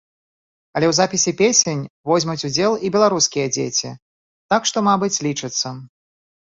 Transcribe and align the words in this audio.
Але 0.79 0.85
ў 0.87 0.93
запісе 0.99 1.33
песень 1.41 1.83
возьмуць 2.13 2.39
удзел 2.51 2.71
і 2.89 2.93
беларускія 2.99 3.47
дзеці, 3.55 3.95
так 4.55 4.61
што, 4.73 4.77
мабыць, 4.93 5.17
лічыцца. 5.29 5.67